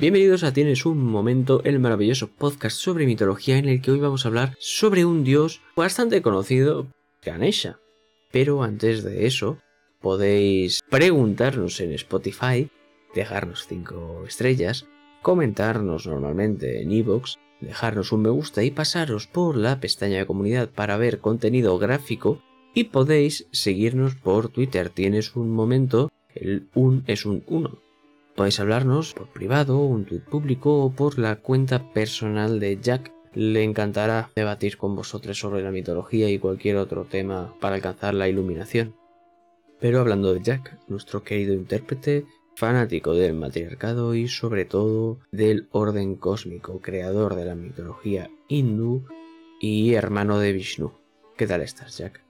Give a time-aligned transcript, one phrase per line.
[0.00, 4.24] Bienvenidos a Tienes un momento, el maravilloso podcast sobre mitología en el que hoy vamos
[4.24, 6.86] a hablar sobre un dios bastante conocido,
[7.22, 7.80] Ganesha.
[8.32, 9.58] Pero antes de eso,
[10.00, 12.70] podéis preguntarnos en Spotify,
[13.14, 14.86] dejarnos 5 estrellas,
[15.20, 20.70] comentarnos normalmente en iVoox, dejarnos un me gusta y pasaros por la pestaña de comunidad
[20.70, 22.40] para ver contenido gráfico
[22.72, 24.88] y podéis seguirnos por Twitter.
[24.88, 27.89] Tienes un momento, el un es un 1.
[28.40, 33.12] Podéis hablarnos por privado, un tweet público o por la cuenta personal de Jack.
[33.34, 38.30] Le encantará debatir con vosotros sobre la mitología y cualquier otro tema para alcanzar la
[38.30, 38.96] iluminación.
[39.78, 42.24] Pero hablando de Jack, nuestro querido intérprete,
[42.56, 49.04] fanático del matriarcado y sobre todo del orden cósmico, creador de la mitología hindú
[49.60, 50.92] y hermano de Vishnu.
[51.36, 52.24] ¿Qué tal estás, Jack?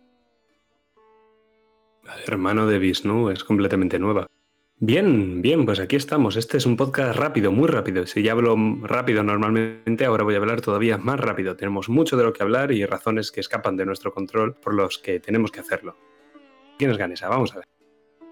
[2.26, 4.26] Hermano de Vishnu es completamente nueva.
[4.82, 6.36] Bien, bien, pues aquí estamos.
[6.36, 8.06] Este es un podcast rápido, muy rápido.
[8.06, 11.54] Si ya hablo rápido normalmente, ahora voy a hablar todavía más rápido.
[11.54, 14.96] Tenemos mucho de lo que hablar y razones que escapan de nuestro control por los
[14.96, 15.98] que tenemos que hacerlo.
[16.78, 17.28] ¿Quién es Ganesha?
[17.28, 17.68] Vamos a ver.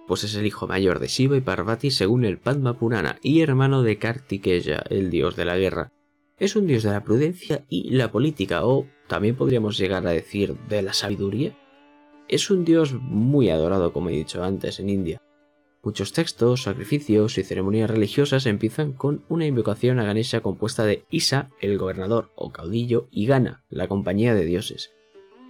[0.06, 3.82] Pues es el hijo mayor de Shiva y Parvati según el Padma Purana y hermano
[3.82, 5.92] de Kartikeya, el dios de la guerra.
[6.38, 10.56] Es un dios de la prudencia y la política, o también podríamos llegar a decir
[10.70, 11.54] de la sabiduría.
[12.26, 15.20] Es un dios muy adorado, como he dicho antes, en India.
[15.82, 21.50] Muchos textos, sacrificios y ceremonias religiosas empiezan con una invocación a Ganesha compuesta de Isa,
[21.60, 24.90] el gobernador o caudillo, y Gana, la compañía de dioses.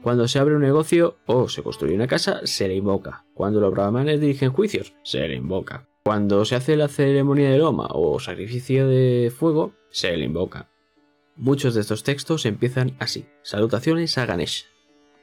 [0.02, 3.24] Cuando se abre un negocio o se construye una casa, se le invoca.
[3.34, 5.88] Cuando los brahmanes dirigen juicios, se le invoca.
[6.04, 10.68] Cuando se hace la ceremonia de loma o sacrificio de fuego, se le invoca.
[11.36, 13.26] Muchos de estos textos empiezan así.
[13.42, 14.66] Salutaciones a Ganesha.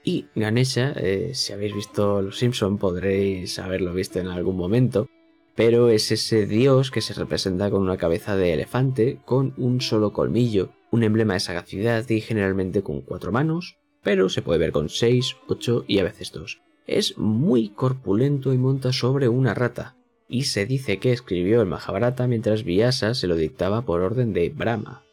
[0.08, 5.10] Y Ganesha, eh, si habéis visto Los Simpson podréis haberlo visto en algún momento,
[5.56, 10.14] pero es ese dios que se representa con una cabeza de elefante, con un solo
[10.14, 14.90] colmillo, un emblema de sagacidad y generalmente con cuatro manos, pero se puede ver con
[14.90, 16.62] seis, ocho y a veces dos.
[16.86, 19.96] Es muy corpulento y monta sobre una rata,
[20.30, 24.50] y se dice que escribió el Mahabharata mientras Vyasa se lo dictaba por orden de
[24.50, 25.04] Brahma.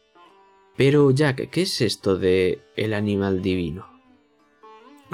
[0.77, 3.92] Pero Jack, ¿qué es esto de el animal divino?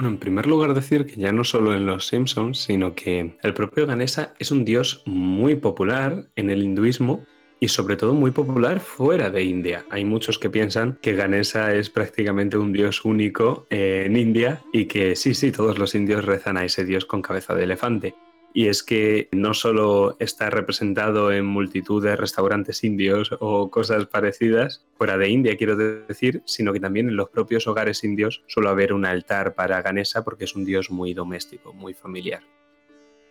[0.00, 3.52] Bueno, en primer lugar decir que ya no solo en los Simpsons, sino que el
[3.52, 7.26] propio Ganesha es un dios muy popular en el hinduismo
[7.60, 9.84] y sobre todo muy popular fuera de India.
[9.90, 15.16] Hay muchos que piensan que Ganesha es prácticamente un dios único en India y que
[15.16, 18.14] sí, sí, todos los indios rezan a ese dios con cabeza de elefante
[18.52, 24.86] y es que no solo está representado en multitud de restaurantes indios o cosas parecidas,
[24.96, 28.92] fuera de India quiero decir, sino que también en los propios hogares indios suele haber
[28.92, 32.42] un altar para Ganesha porque es un dios muy doméstico, muy familiar.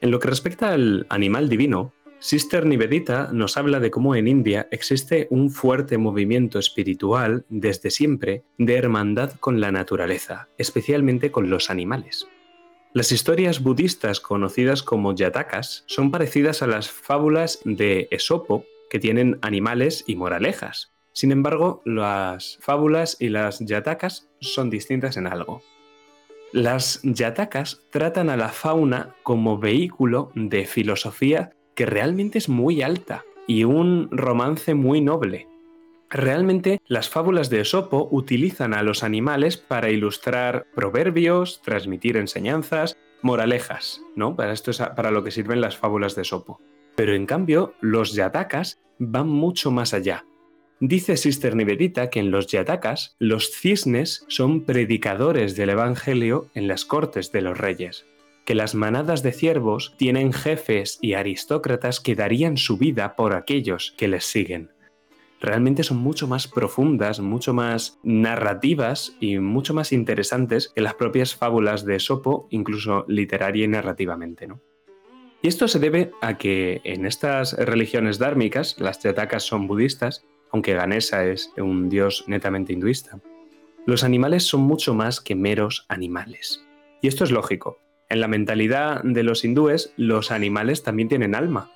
[0.02, 4.68] En lo que respecta al animal divino, Sister Nivedita nos habla de cómo en India
[4.72, 11.70] existe un fuerte movimiento espiritual desde siempre de hermandad con la naturaleza, especialmente con los
[11.70, 12.28] animales.
[12.92, 19.38] Las historias budistas conocidas como yatakas son parecidas a las fábulas de Esopo, que tienen
[19.44, 20.92] animales y moralejas.
[21.14, 25.62] Sin embargo, las fábulas y las yatakas son distintas en algo.
[26.52, 33.24] Las yatakas tratan a la fauna como vehículo de filosofía que realmente es muy alta
[33.48, 35.49] y un romance muy noble.
[36.10, 44.02] Realmente las fábulas de Esopo utilizan a los animales para ilustrar proverbios, transmitir enseñanzas, moralejas,
[44.16, 44.36] ¿no?
[44.36, 46.62] Para esto es para lo que sirven las fábulas de Esopo.
[46.96, 50.26] Pero en cambio, los yatakas van mucho más allá.
[50.80, 56.86] Dice Sister Nivedita que en los yatakas los cisnes son predicadores del Evangelio en las
[56.86, 58.08] cortes de los reyes,
[58.46, 63.94] que las manadas de ciervos tienen jefes y aristócratas que darían su vida por aquellos
[63.96, 64.72] que les siguen
[65.42, 71.36] realmente son mucho más profundas, mucho más narrativas y mucho más interesantes que las propias
[71.36, 74.62] fábulas de Sopo, incluso literaria y narrativamente, ¿no?
[75.42, 80.74] Y esto se debe a que en estas religiones dármicas, las Jatakas son budistas, aunque
[80.74, 83.22] Ganesha es un dios netamente hinduista,
[83.86, 86.66] los animales son mucho más que meros animales.
[87.02, 87.80] Y esto es lógico.
[88.10, 91.72] En la mentalidad de los hindúes, los animales también tienen alma,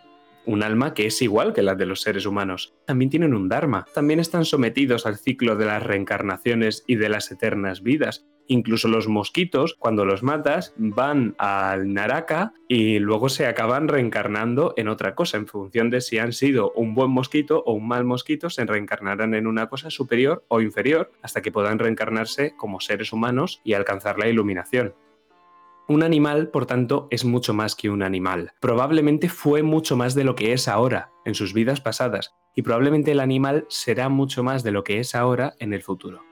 [0.45, 2.73] un alma que es igual que la de los seres humanos.
[2.85, 7.31] También tienen un Dharma, también están sometidos al ciclo de las reencarnaciones y de las
[7.31, 8.25] eternas vidas.
[8.47, 14.89] Incluso los mosquitos, cuando los matas, van al Naraka y luego se acaban reencarnando en
[14.89, 15.37] otra cosa.
[15.37, 19.33] En función de si han sido un buen mosquito o un mal mosquito, se reencarnarán
[19.33, 24.19] en una cosa superior o inferior hasta que puedan reencarnarse como seres humanos y alcanzar
[24.19, 24.93] la iluminación.
[25.87, 28.53] Un animal, por tanto, es mucho más que un animal.
[28.61, 32.33] Probablemente fue mucho más de lo que es ahora, en sus vidas pasadas.
[32.55, 36.23] y probablemente el animal será mucho más de lo que es ahora en el futuro.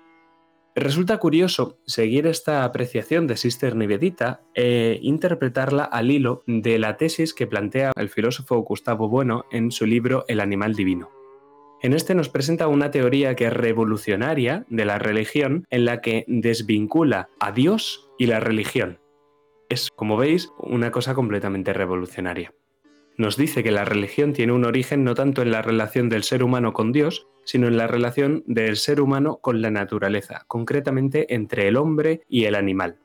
[0.75, 7.33] Resulta curioso seguir esta apreciación de Sister Nivedita e interpretarla al hilo de la tesis
[7.33, 11.09] que plantea el filósofo Gustavo Bueno en su libro El animal divino.
[11.81, 16.24] En este nos presenta una teoría que es revolucionaria de la religión en la que
[16.27, 19.00] desvincula a Dios y la religión.
[19.72, 22.54] Es, como veis, una cosa completamente revolucionaria.
[23.16, 26.44] Nos dice que la religión tiene un origen no tanto en la relación del ser
[26.44, 31.70] humano con Dios, sino en la relación del ser humano con la naturaleza, concretamente entre
[31.70, 33.00] el hombre y el animal.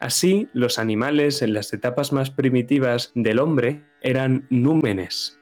[0.00, 5.38] Así, los animales en las etapas más primitivas del hombre eran númenes,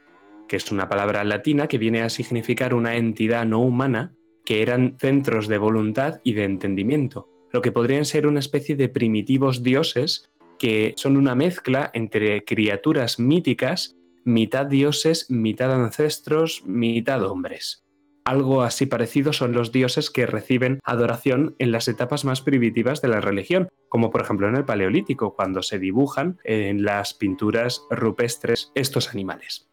[0.49, 4.97] que es una palabra latina que viene a significar una entidad no humana, que eran
[4.99, 10.29] centros de voluntad y de entendimiento, lo que podrían ser una especie de primitivos dioses
[10.59, 17.87] que son una mezcla entre criaturas míticas, mitad dioses, mitad ancestros, mitad hombres.
[18.25, 23.07] Algo así parecido son los dioses que reciben adoración en las etapas más primitivas de
[23.07, 28.73] la religión, como por ejemplo en el Paleolítico, cuando se dibujan en las pinturas rupestres
[28.75, 29.69] estos animales.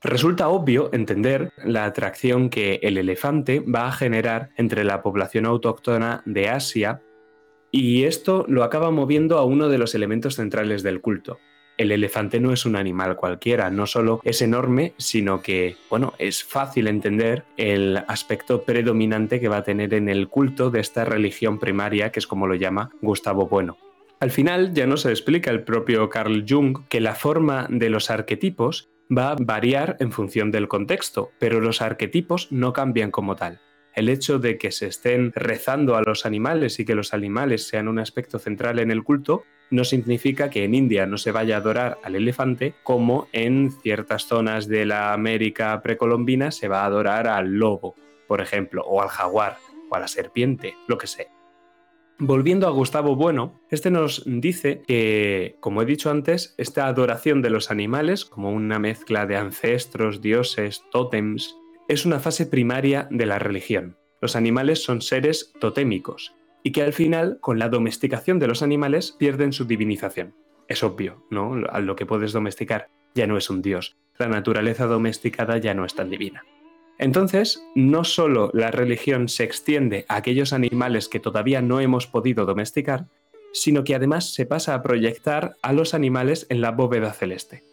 [0.00, 6.22] Resulta obvio entender la atracción que el elefante va a generar entre la población autóctona
[6.24, 7.02] de Asia
[7.70, 11.38] y esto lo acaba moviendo a uno de los elementos centrales del culto,
[11.78, 16.42] el elefante no es un animal cualquiera, no solo es enorme, sino que, bueno, es
[16.42, 21.60] fácil entender el aspecto predominante que va a tener en el culto de esta religión
[21.60, 23.78] primaria, que es como lo llama Gustavo Bueno.
[24.20, 28.90] Al final ya nos explica el propio Carl Jung que la forma de los arquetipos
[29.16, 33.60] va a variar en función del contexto, pero los arquetipos no cambian como tal.
[33.98, 37.88] El hecho de que se estén rezando a los animales y que los animales sean
[37.88, 41.58] un aspecto central en el culto no significa que en India no se vaya a
[41.58, 47.26] adorar al elefante como en ciertas zonas de la América precolombina se va a adorar
[47.26, 47.96] al lobo,
[48.28, 49.56] por ejemplo, o al jaguar,
[49.90, 51.26] o a la serpiente, lo que sea.
[52.20, 57.50] Volviendo a Gustavo Bueno, este nos dice que, como he dicho antes, esta adoración de
[57.50, 61.56] los animales, como una mezcla de ancestros, dioses, tótems,
[61.88, 63.96] es una fase primaria de la religión.
[64.20, 69.16] Los animales son seres totémicos, y que al final, con la domesticación de los animales,
[69.18, 70.34] pierden su divinización.
[70.68, 71.54] Es obvio, ¿no?
[71.70, 73.96] A lo que puedes domesticar ya no es un dios.
[74.18, 76.44] La naturaleza domesticada ya no es tan divina.
[76.98, 82.44] Entonces, no solo la religión se extiende a aquellos animales que todavía no hemos podido
[82.44, 83.06] domesticar,
[83.52, 87.64] sino que además se pasa a proyectar a los animales en la bóveda celeste.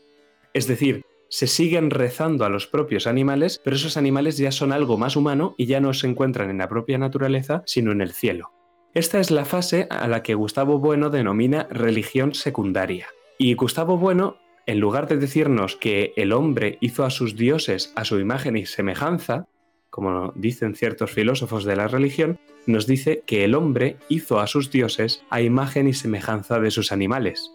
[0.54, 1.04] Es decir,
[1.36, 5.54] se siguen rezando a los propios animales, pero esos animales ya son algo más humano
[5.58, 8.54] y ya no se encuentran en la propia naturaleza, sino en el cielo.
[8.94, 13.08] Esta es la fase a la que Gustavo Bueno denomina religión secundaria.
[13.38, 18.06] Y Gustavo Bueno, en lugar de decirnos que el hombre hizo a sus dioses a
[18.06, 19.46] su imagen y semejanza,
[19.90, 24.72] como dicen ciertos filósofos de la religión, nos dice que el hombre hizo a sus
[24.72, 27.52] dioses a imagen y semejanza de sus animales.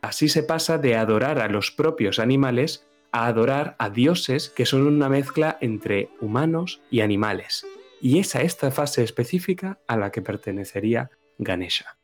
[0.00, 4.86] Así se pasa de adorar a los propios animales a adorar a dioses que son
[4.86, 7.64] una mezcla entre humanos y animales,
[8.00, 11.98] y es a esta fase específica a la que pertenecería Ganesha,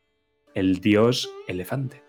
[0.53, 2.03] el dios elefante.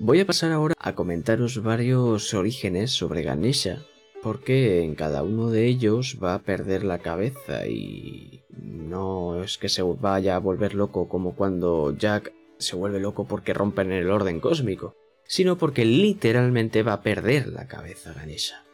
[0.00, 3.80] Voy a pasar ahora a comentaros varios orígenes sobre Ganesha,
[4.22, 9.68] porque en cada uno de ellos va a perder la cabeza y no es que
[9.68, 14.40] se vaya a volver loco como cuando Jack se vuelve loco porque rompen el orden
[14.40, 14.94] cósmico,
[15.28, 18.64] sino porque literalmente va a perder la cabeza Ganesha.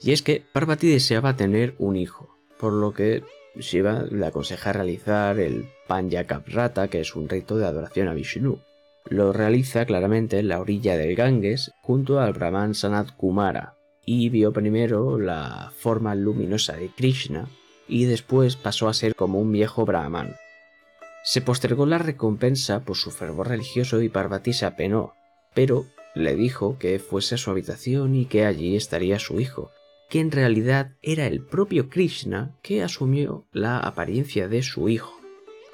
[0.00, 3.24] Y es que Parvati deseaba tener un hijo, por lo que
[3.56, 8.60] Shiva le aconseja realizar el Panyakaprata, que es un rito de adoración a Vishnu.
[9.06, 14.52] Lo realiza claramente en la orilla del Ganges junto al Brahman Sanat Kumara y vio
[14.52, 17.48] primero la forma luminosa de Krishna
[17.88, 20.36] y después pasó a ser como un viejo Brahman.
[21.22, 25.14] Se postergó la recompensa por su fervor religioso y Parvati se apenó,
[25.54, 29.70] pero le dijo que fuese a su habitación y que allí estaría su hijo,
[30.08, 35.14] que en realidad era el propio Krishna que asumió la apariencia de su hijo.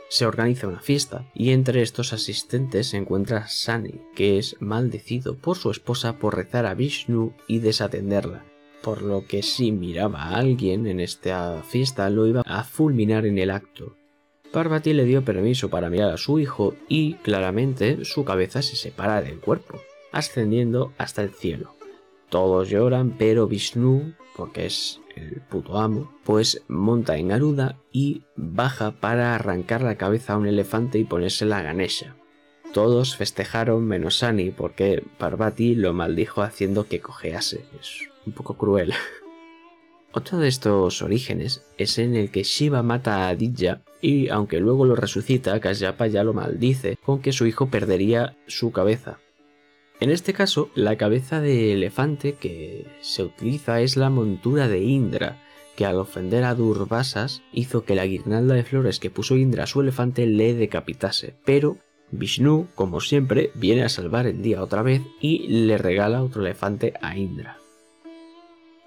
[0.08, 5.56] Se organiza una fiesta y entre estos asistentes se encuentra Sani, que es maldecido por
[5.56, 8.44] su esposa por rezar a Vishnu y desatenderla,
[8.82, 13.38] por lo que si miraba a alguien en esta fiesta lo iba a fulminar en
[13.38, 13.96] el acto.
[14.52, 19.22] Parvati le dio permiso para mirar a su hijo y claramente su cabeza se separa
[19.22, 19.80] del cuerpo,
[20.10, 21.76] ascendiendo hasta el cielo.
[22.30, 28.92] Todos lloran, pero Vishnu, porque es el puto amo, pues monta en Garuda y baja
[28.92, 32.16] para arrancar la cabeza a un elefante y ponerse la Ganesha.
[32.72, 37.64] Todos festejaron menos Sani porque Parvati lo maldijo haciendo que cojease.
[37.80, 38.94] Es un poco cruel.
[40.12, 44.84] Otro de estos orígenes es en el que Shiva mata a Aditya y aunque luego
[44.84, 49.18] lo resucita, Kashyapa ya lo maldice con que su hijo perdería su cabeza.
[50.00, 55.42] En este caso, la cabeza de elefante que se utiliza es la montura de Indra,
[55.76, 59.66] que al ofender a Durvasas hizo que la guirnalda de flores que puso Indra a
[59.66, 61.76] su elefante le decapitase, pero
[62.10, 66.94] Vishnu, como siempre, viene a salvar el día otra vez y le regala otro elefante
[67.00, 67.59] a Indra.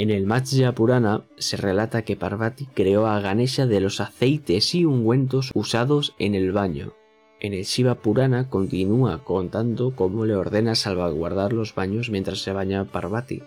[0.03, 4.83] En el Matsya Purana se relata que Parvati creó a Ganesha de los aceites y
[4.83, 6.91] ungüentos usados en el baño.
[7.39, 12.83] En el Shiva Purana continúa contando cómo le ordena salvaguardar los baños mientras se baña
[12.83, 13.43] Parvati.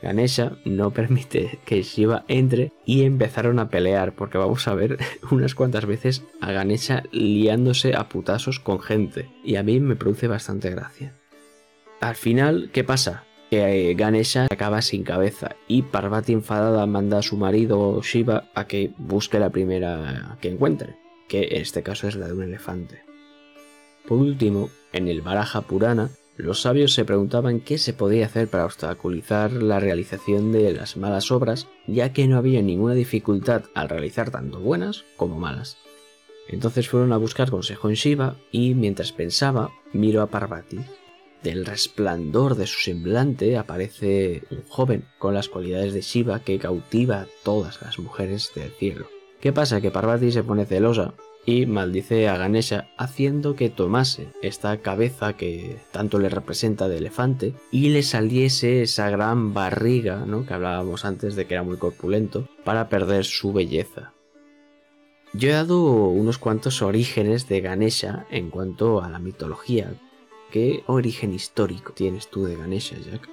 [0.00, 4.98] Ganesha no permite que Shiva entre y empezaron a pelear porque vamos a ver
[5.32, 10.28] unas cuantas veces a Ganesha liándose a putazos con gente y a mí me produce
[10.28, 11.16] bastante gracia.
[12.00, 13.25] Al final, ¿qué pasa?
[13.50, 18.66] Que eh, Ganesha acaba sin cabeza y Parvati enfadada manda a su marido Shiva a
[18.66, 20.96] que busque la primera que encuentre,
[21.28, 23.02] que en este caso es la de un elefante.
[24.06, 28.66] Por último, en el Baraja Purana, los sabios se preguntaban qué se podía hacer para
[28.66, 34.30] obstaculizar la realización de las malas obras, ya que no había ninguna dificultad al realizar
[34.30, 35.78] tanto buenas como malas.
[36.48, 40.78] Entonces fueron a buscar consejo en Shiva y mientras pensaba, miró a Parvati.
[41.42, 47.22] Del resplandor de su semblante aparece un joven con las cualidades de Shiva que cautiva
[47.22, 49.06] a todas las mujeres del cielo.
[49.40, 49.80] ¿Qué pasa?
[49.80, 51.14] Que Parvati se pone celosa
[51.46, 57.54] y maldice a Ganesha haciendo que tomase esta cabeza que tanto le representa de elefante
[57.70, 60.44] y le saliese esa gran barriga, ¿no?
[60.44, 64.12] que hablábamos antes de que era muy corpulento, para perder su belleza.
[65.32, 69.92] Yo he dado unos cuantos orígenes de Ganesha en cuanto a la mitología.
[70.50, 73.28] ¿Qué origen histórico tienes tú de Ganesha, Jack?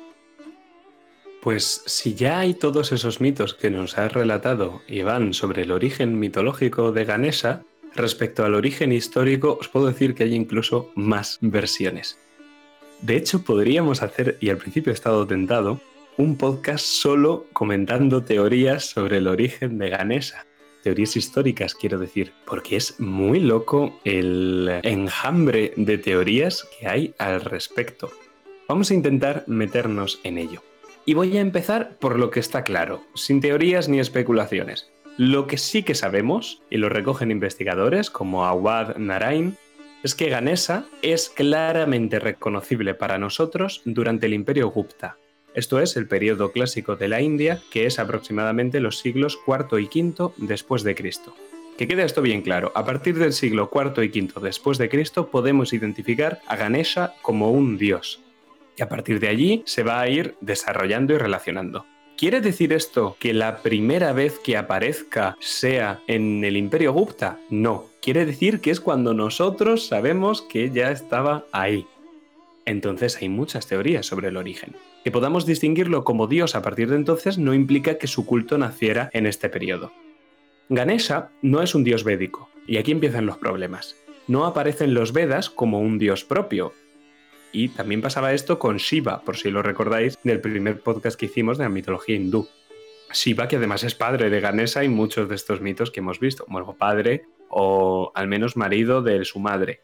[1.41, 5.71] Pues si ya hay todos esos mitos que nos has relatado y van sobre el
[5.71, 7.63] origen mitológico de Ganesha,
[7.95, 12.17] Respecto al origen histórico, os puedo decir que hay incluso más versiones.
[13.01, 15.79] De hecho, podríamos hacer, y al principio he estado tentado,
[16.17, 20.45] un podcast solo comentando teorías sobre el origen de Ganesa.
[20.83, 27.39] Teorías históricas, quiero decir, porque es muy loco el enjambre de teorías que hay al
[27.39, 28.11] respecto.
[28.67, 30.61] Vamos a intentar meternos en ello.
[31.05, 34.91] Y voy a empezar por lo que está claro, sin teorías ni especulaciones.
[35.15, 39.57] Lo que sí que sabemos, y lo recogen investigadores como Awad Narain,
[40.03, 45.17] es que Ganesa es claramente reconocible para nosotros durante el Imperio Gupta.
[45.55, 49.85] Esto es el periodo clásico de la India, que es aproximadamente los siglos IV y
[49.85, 51.35] V después de Cristo.
[51.77, 55.29] Que quede esto bien claro, a partir del siglo IV y V después de Cristo
[55.29, 58.19] podemos identificar a Ganesha como un dios.
[58.77, 61.85] Y a partir de allí se va a ir desarrollando y relacionando.
[62.17, 67.39] ¿Quiere decir esto que la primera vez que aparezca sea en el Imperio Gupta?
[67.49, 67.89] No.
[68.01, 71.85] Quiere decir que es cuando nosotros sabemos que ya estaba ahí.
[72.65, 74.75] Entonces hay muchas teorías sobre el origen.
[75.03, 79.09] Que podamos distinguirlo como dios a partir de entonces no implica que su culto naciera
[79.13, 79.91] en este periodo.
[80.69, 83.95] Ganesha no es un dios védico, y aquí empiezan los problemas.
[84.27, 86.73] No aparece en los Vedas como un dios propio,
[87.53, 91.57] y también pasaba esto con Shiva, por si lo recordáis, del primer podcast que hicimos
[91.57, 92.47] de la mitología hindú.
[93.13, 96.45] Shiva, que además es padre de Ganesha y muchos de estos mitos que hemos visto,
[96.45, 99.81] como padre o al menos marido de su madre.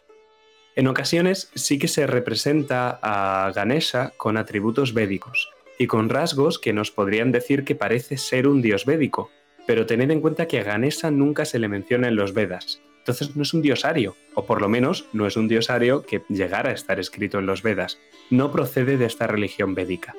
[0.79, 6.71] En ocasiones sí que se representa a Ganesha con atributos védicos y con rasgos que
[6.71, 9.29] nos podrían decir que parece ser un dios védico,
[9.67, 13.35] pero tened en cuenta que a Ganesha nunca se le menciona en los Vedas, entonces
[13.35, 16.75] no es un diosario, o por lo menos no es un diosario que llegara a
[16.75, 17.99] estar escrito en los Vedas.
[18.29, 20.15] No procede de esta religión védica.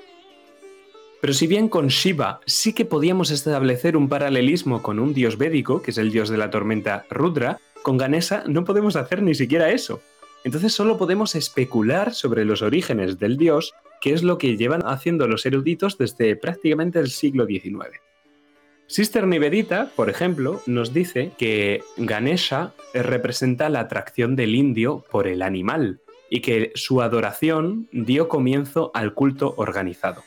[1.23, 5.81] Pero si bien con Shiva sí que podíamos establecer un paralelismo con un dios védico,
[5.81, 9.71] que es el dios de la tormenta Rudra, con Ganesha no podemos hacer ni siquiera
[9.71, 10.03] eso.
[10.45, 15.29] Entonces solo podemos especular sobre los orígenes del dios, que es lo que llevan haciendo
[15.29, 18.01] los eruditos desde prácticamente el siglo XIX.
[18.87, 25.43] Sister Nivedita, por ejemplo, nos dice que Ganesha representa la atracción del indio por el
[25.43, 30.25] animal y que su adoración dio comienzo al culto organizado.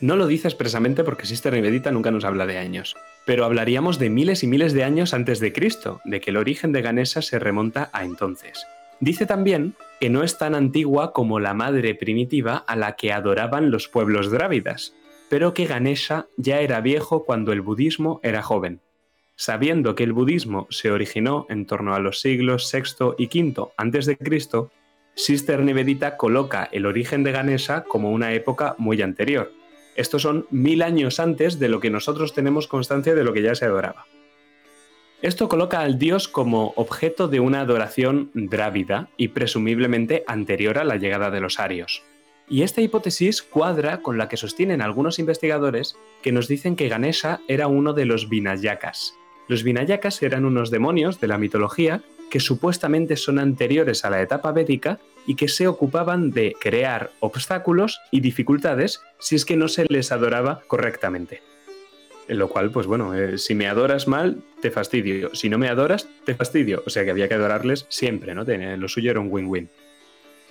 [0.00, 4.10] No lo dice expresamente porque Sister Nivedita nunca nos habla de años, pero hablaríamos de
[4.10, 7.38] miles y miles de años antes de Cristo, de que el origen de Ganesha se
[7.38, 8.66] remonta a entonces.
[9.00, 13.70] Dice también que no es tan antigua como la madre primitiva a la que adoraban
[13.70, 14.94] los pueblos drávidas,
[15.28, 18.80] pero que Ganesha ya era viejo cuando el budismo era joven.
[19.34, 24.16] Sabiendo que el budismo se originó en torno a los siglos VI y V a.C.,
[25.14, 29.50] Sister Nivedita coloca el origen de Ganesha como una época muy anterior.
[29.94, 33.54] Estos son mil años antes de lo que nosotros tenemos constancia de lo que ya
[33.54, 34.04] se adoraba.
[35.22, 40.96] Esto coloca al dios como objeto de una adoración drávida y presumiblemente anterior a la
[40.96, 42.02] llegada de los arios.
[42.48, 47.40] Y esta hipótesis cuadra con la que sostienen algunos investigadores que nos dicen que Ganesha
[47.48, 49.14] era uno de los Vinayakas.
[49.48, 54.52] Los Vinayakas eran unos demonios de la mitología que supuestamente son anteriores a la etapa
[54.52, 59.86] védica y que se ocupaban de crear obstáculos y dificultades si es que no se
[59.88, 61.42] les adoraba correctamente.
[62.28, 65.34] En lo cual, pues bueno, eh, si me adoras mal, te fastidio.
[65.34, 66.82] Si no me adoras, te fastidio.
[66.86, 68.44] O sea que había que adorarles siempre, ¿no?
[68.44, 69.70] Lo suyo era un win-win.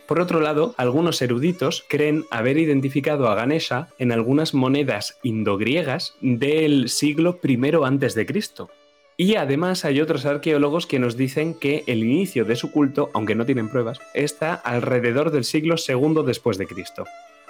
[0.07, 6.89] Por otro lado, algunos eruditos creen haber identificado a Ganesha en algunas monedas indogriegas del
[6.89, 8.69] siglo I Cristo.
[9.17, 13.33] Y además hay otros arqueólogos que nos dicen que el inicio de su culto, aunque
[13.33, 17.05] no tienen pruebas, está alrededor del siglo II después de Cristo.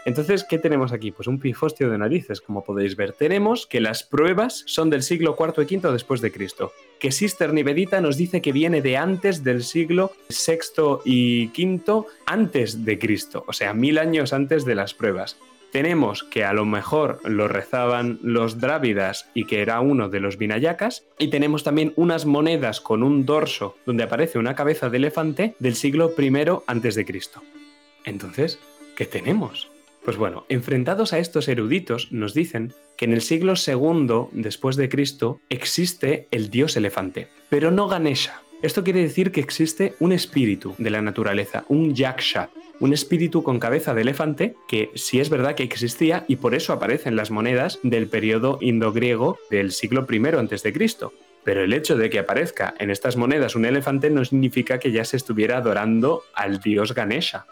[0.05, 1.11] Entonces, ¿qué tenemos aquí?
[1.11, 3.13] Pues un pifostio de narices, como podéis ver.
[3.13, 6.71] Tenemos que las pruebas son del siglo IV y V después de Cristo.
[6.99, 12.85] Que Sister Nivedita nos dice que viene de antes del siglo VI y V antes
[12.85, 15.37] de Cristo, o sea, mil años antes de las pruebas.
[15.71, 20.37] Tenemos que a lo mejor lo rezaban los drávidas y que era uno de los
[20.37, 21.03] vinayacas.
[21.17, 25.75] Y tenemos también unas monedas con un dorso donde aparece una cabeza de elefante del
[25.75, 26.31] siglo I
[26.67, 27.41] antes de Cristo.
[28.05, 28.57] Entonces,
[28.95, 29.74] ¿qué tenemos?
[30.05, 34.87] Pues bueno, enfrentados a estos eruditos, nos dicen que en el siglo II después de
[34.87, 38.43] Cristo existe el dios elefante, pero no Ganesha.
[38.61, 43.59] Esto quiere decir que existe un espíritu de la naturaleza, un yaksha, un espíritu con
[43.59, 47.79] cabeza de elefante que sí es verdad que existía y por eso aparecen las monedas
[47.81, 51.13] del periodo indogriego del siglo I Cristo.
[51.43, 55.03] Pero el hecho de que aparezca en estas monedas un elefante no significa que ya
[55.03, 57.47] se estuviera adorando al dios Ganesha.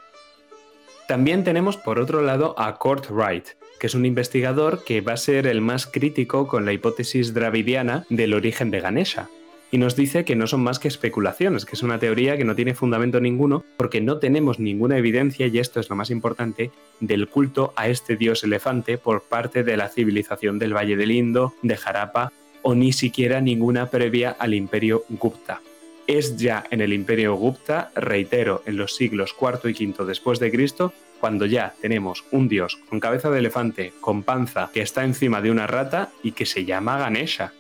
[1.08, 3.46] También tenemos por otro lado a Kurt Wright,
[3.78, 8.06] que es un investigador que va a ser el más crítico con la hipótesis dravidiana
[8.10, 9.28] del origen de Ganesha.
[9.70, 12.56] Y nos dice que no son más que especulaciones, que es una teoría que no
[12.56, 17.28] tiene fundamento ninguno, porque no tenemos ninguna evidencia, y esto es lo más importante, del
[17.28, 21.78] culto a este dios elefante por parte de la civilización del Valle del Indo, de
[21.84, 25.60] Harappa, o ni siquiera ninguna previa al imperio Gupta
[26.08, 30.52] es ya en el imperio Gupta, reitero, en los siglos IV y V después de
[30.52, 35.42] Cristo, cuando ya tenemos un dios con cabeza de elefante, con panza, que está encima
[35.42, 37.54] de una rata y que se llama Ganesha.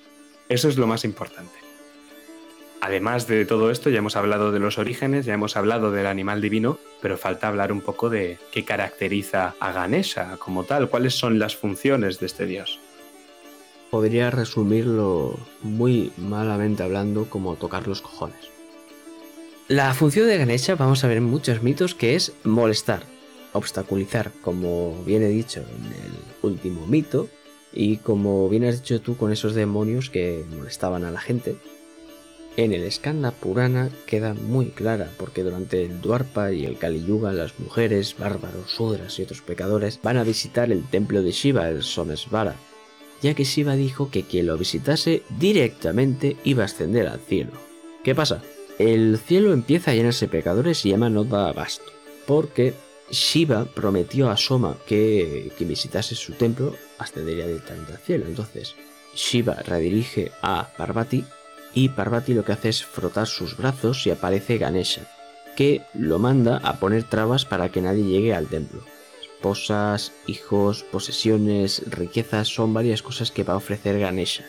[0.49, 1.53] Eso es lo más importante.
[2.81, 6.41] Además de todo esto, ya hemos hablado de los orígenes, ya hemos hablado del animal
[6.41, 11.39] divino, pero falta hablar un poco de qué caracteriza a Ganesha como tal, cuáles son
[11.39, 12.79] las funciones de este dios
[13.93, 18.39] podría resumirlo muy malamente hablando como tocar los cojones.
[19.67, 23.03] La función de Ganesha vamos a ver en muchos mitos que es molestar,
[23.51, 27.29] obstaculizar, como viene dicho en el último mito,
[27.71, 31.55] y como bien has dicho tú con esos demonios que molestaban a la gente.
[32.57, 37.31] En el Skanda Purana queda muy clara porque durante el Dwarpa y el Kali Yuga
[37.31, 41.83] las mujeres, bárbaros, sudras y otros pecadores van a visitar el templo de Shiva, el
[41.83, 42.55] Somesvara,
[43.23, 47.53] ya que Shiva dijo que quien lo visitase directamente iba a ascender al cielo.
[48.03, 48.43] ¿Qué pasa?
[48.77, 51.85] El cielo empieza a llenarse de pecadores y llama no da abasto,
[52.27, 52.73] porque
[53.09, 58.25] Shiva prometió a Soma que quien visitase su templo ascendería directamente al cielo.
[58.27, 58.75] Entonces,
[59.15, 61.23] Shiva redirige a Parvati
[61.73, 65.07] y Parvati lo que hace es frotar sus brazos y aparece Ganesha,
[65.55, 68.83] que lo manda a poner trabas para que nadie llegue al templo
[69.43, 74.45] esposas, hijos, posesiones, riquezas, son varias cosas que va a ofrecer Ganesha.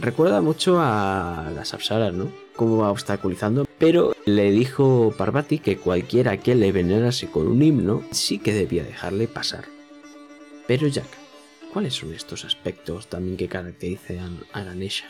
[0.00, 2.32] Recuerda mucho a las Apsaras, ¿no?
[2.56, 8.02] Cómo va obstaculizando, pero le dijo Parvati que cualquiera que le venerase con un himno
[8.10, 9.66] sí que debía dejarle pasar.
[10.66, 11.06] Pero Jack,
[11.72, 15.06] ¿cuáles son estos aspectos también que caracterizan a Ganesha?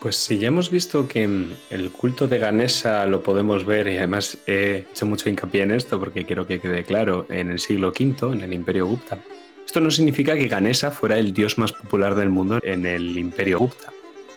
[0.00, 1.24] Pues si ya hemos visto que
[1.70, 5.98] el culto de Ganesha lo podemos ver, y además he hecho mucho hincapié en esto
[5.98, 9.18] porque quiero que quede claro, en el siglo V, en el imperio Gupta.
[9.64, 13.58] Esto no significa que Ganesha fuera el dios más popular del mundo en el imperio
[13.58, 13.92] Gupta.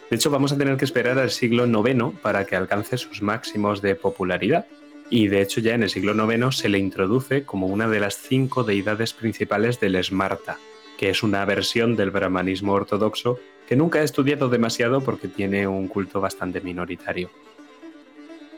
[0.10, 3.82] De hecho, vamos a tener que esperar al siglo IX para que alcance sus máximos
[3.82, 4.66] de popularidad.
[5.10, 8.18] Y de hecho ya en el siglo IX se le introduce como una de las
[8.18, 10.58] cinco deidades principales del Smarta,
[10.98, 15.88] que es una versión del brahmanismo ortodoxo que nunca he estudiado demasiado porque tiene un
[15.88, 17.30] culto bastante minoritario.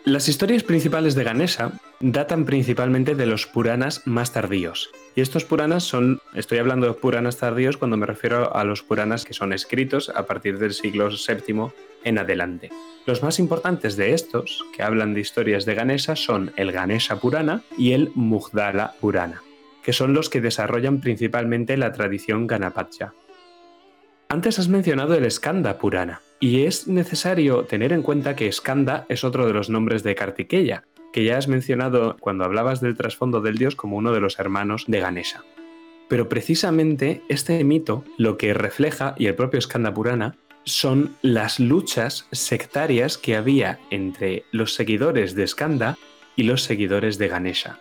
[0.06, 4.90] Las historias principales de Ganesha datan principalmente de los Puranas más tardíos.
[5.14, 9.26] Y estos Puranas son, estoy hablando de Puranas tardíos cuando me refiero a los Puranas
[9.26, 11.68] que son escritos a partir del siglo VII
[12.06, 12.72] en adelante.
[13.06, 17.62] Los más importantes de estos, que hablan de historias de Ganesha, son el Ganesha Purana
[17.78, 19.44] y el Mugdala Purana.
[19.84, 23.14] que son los que desarrollan principalmente la tradición Ganapatya.
[24.32, 29.24] Antes has mencionado el Skanda Purana, y es necesario tener en cuenta que Skanda es
[29.24, 33.58] otro de los nombres de Kartikeya, que ya has mencionado cuando hablabas del trasfondo del
[33.58, 35.44] dios como uno de los hermanos de Ganesha.
[36.10, 42.28] Pero precisamente este mito lo que refleja, y el propio Skanda Purana, son las luchas
[42.32, 45.98] sectarias que había entre los seguidores de Skanda
[46.36, 47.80] y los seguidores de Ganesha.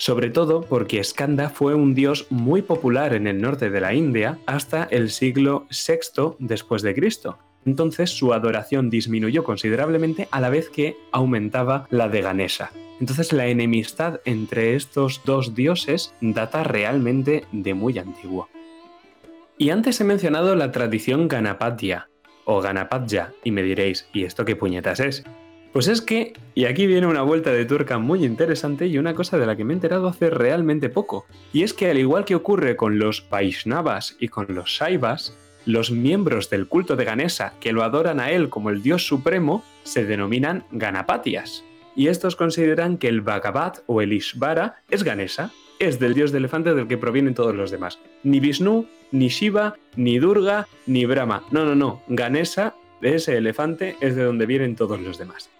[0.00, 4.38] Sobre todo porque Skanda fue un dios muy popular en el norte de la India
[4.46, 7.36] hasta el siglo VI después de Cristo,
[7.66, 12.72] entonces su adoración disminuyó considerablemente a la vez que aumentaba la de Ganesha.
[12.98, 18.48] Entonces la enemistad entre estos dos dioses data realmente de muy antiguo.
[19.58, 22.08] Y antes he mencionado la tradición Ganapatya,
[22.46, 25.24] o Ganapatya, y me diréis, ¿y esto qué puñetas es?
[25.72, 29.38] Pues es que, y aquí viene una vuelta de tuerca muy interesante y una cosa
[29.38, 32.34] de la que me he enterado hace realmente poco, y es que al igual que
[32.34, 37.72] ocurre con los Vaishnavas y con los Shaivas, los miembros del culto de Ganesha que
[37.72, 41.64] lo adoran a él como el dios supremo se denominan Ganapatias.
[41.94, 46.38] Y estos consideran que el Bhagavat o el Ishvara es Ganesha, es del dios de
[46.38, 48.00] elefante del que provienen todos los demás.
[48.24, 51.44] Ni Vishnu, ni Shiva, ni Durga, ni Brahma.
[51.50, 52.02] No, no, no.
[52.08, 55.50] Ganesha, ese elefante, es de donde vienen todos los demás.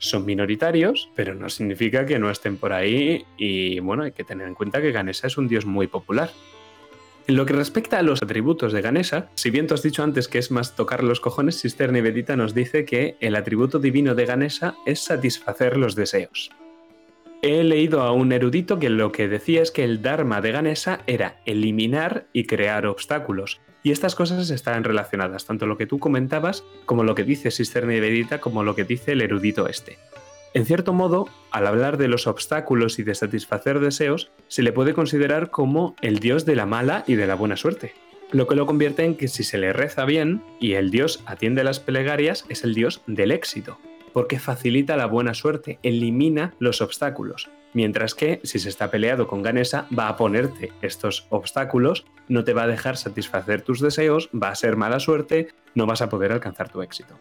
[0.00, 4.48] Son minoritarios, pero no significa que no estén por ahí y bueno, hay que tener
[4.48, 6.30] en cuenta que Ganesha es un dios muy popular.
[7.26, 10.26] En lo que respecta a los atributos de Ganesha, si bien tú has dicho antes
[10.26, 14.26] que es más tocar los cojones, Sister Nivedita nos dice que el atributo divino de
[14.26, 16.50] Ganesha es satisfacer los deseos.
[17.42, 21.00] He leído a un erudito que lo que decía es que el Dharma de Ganesha
[21.06, 23.62] era eliminar y crear obstáculos.
[23.82, 27.86] Y estas cosas están relacionadas, tanto lo que tú comentabas como lo que dice Sister
[27.86, 29.96] Nivedita como lo que dice el erudito este.
[30.52, 34.92] En cierto modo, al hablar de los obstáculos y de satisfacer deseos, se le puede
[34.92, 37.94] considerar como el dios de la mala y de la buena suerte,
[38.32, 41.64] lo que lo convierte en que si se le reza bien y el dios atiende
[41.64, 43.78] las plegarias, es el dios del éxito,
[44.12, 47.48] porque facilita la buena suerte, elimina los obstáculos.
[47.72, 52.52] Mientras que si se está peleado con Ganesa, va a ponerte estos obstáculos, no te
[52.52, 56.32] va a dejar satisfacer tus deseos, va a ser mala suerte, no vas a poder
[56.32, 57.18] alcanzar tu éxito.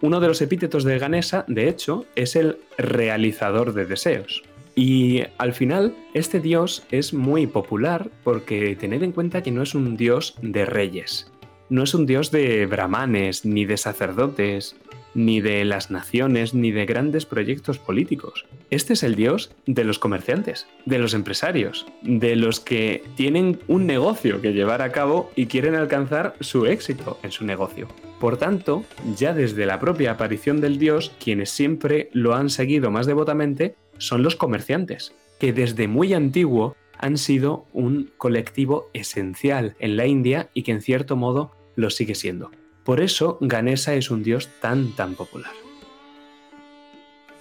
[0.00, 4.42] Uno de los epítetos de Ganesa, de hecho, es el realizador de deseos.
[4.74, 9.74] Y al final, este dios es muy popular porque tened en cuenta que no es
[9.74, 11.30] un dios de reyes,
[11.68, 14.76] no es un dios de brahmanes, ni de sacerdotes,
[15.14, 18.46] ni de las naciones, ni de grandes proyectos políticos.
[18.70, 23.86] Este es el dios de los comerciantes, de los empresarios, de los que tienen un
[23.86, 27.88] negocio que llevar a cabo y quieren alcanzar su éxito en su negocio.
[28.20, 28.84] Por tanto,
[29.16, 34.22] ya desde la propia aparición del dios, quienes siempre lo han seguido más devotamente son
[34.22, 40.62] los comerciantes, que desde muy antiguo han sido un colectivo esencial en la India y
[40.62, 42.50] que en cierto modo lo sigue siendo.
[42.84, 45.52] Por eso Ganesa es un dios tan tan popular.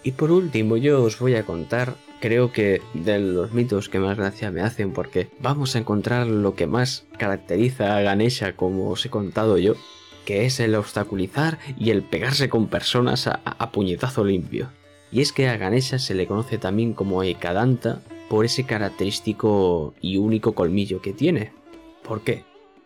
[0.04, 4.18] Y por último yo os voy a contar, creo que de los mitos que más
[4.18, 9.06] gracia me hacen porque vamos a encontrar lo que más caracteriza a Ganesha como os
[9.06, 9.76] he contado yo,
[10.26, 14.70] que es el obstaculizar y el pegarse con personas a, puñetazo limpio.
[15.12, 20.18] Y es que a Ganesha se le conoce también como Ekadanta por ese característico y
[20.18, 21.52] único colmillo que tiene.
[22.02, 22.44] ¿Por qué?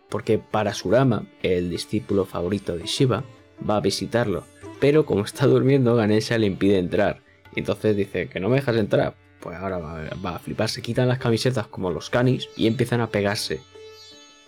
[0.08, 3.24] Porque Parasurama, el discípulo favorito de Shiva,
[3.68, 4.44] va a visitarlo,
[4.80, 7.22] pero como está durmiendo, Ganesha le impide entrar.
[7.54, 9.14] Entonces dice que no me dejas entrar.
[9.40, 13.08] Pues ahora va, a flipar, se quitan las camisetas como los canis y empiezan a
[13.08, 13.60] pegarse.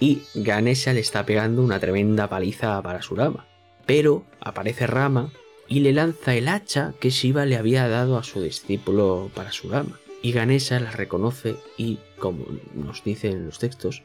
[0.00, 3.46] Y Ganesha le está pegando una tremenda paliza a Parasurama.
[3.86, 5.30] Pero aparece Rama
[5.66, 9.98] y le lanza el hacha que Shiva le había dado a su discípulo Parasurama.
[10.20, 12.44] Y Ganesha la reconoce y, como
[12.74, 14.02] nos dicen los textos,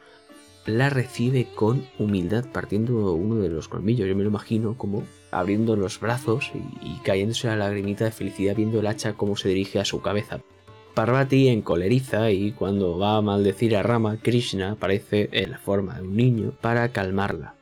[0.66, 4.08] la recibe con humildad partiendo uno de los colmillos.
[4.08, 6.50] Yo me lo imagino como abriendo los brazos
[6.82, 10.40] y, cayéndose la lagrimita de felicidad viendo el hacha cómo se dirige a su cabeza.
[10.94, 16.02] Parvati encoleriza y cuando va a maldecir a Rama, Krishna aparece en la forma de
[16.02, 17.56] un niño para calmarla.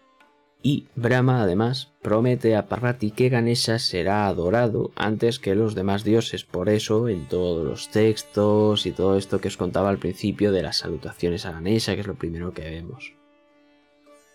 [0.62, 6.44] Y Brahma además promete a Parvati que Ganesha será adorado antes que los demás dioses,
[6.44, 10.62] por eso en todos los textos y todo esto que os contaba al principio de
[10.62, 13.14] las salutaciones a Ganesha, que es lo primero que vemos.